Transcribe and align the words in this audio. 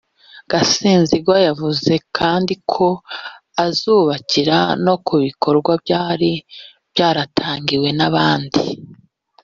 Gasinzigwa 0.49 1.35
yavuze 1.47 1.93
kandi 2.17 2.53
ko 2.71 2.87
azubakira 3.65 4.57
no 4.85 4.95
ku 5.05 5.13
bikorwa 5.25 5.71
byari 5.83 6.31
byaratangiwe 6.93 7.89
n’abandi 7.97 8.61